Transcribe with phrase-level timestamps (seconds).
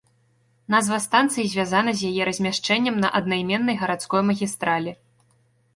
[0.75, 4.91] Назва станцыі звязана з яе размяшчэннем на аднайменнай гарадской магістралі.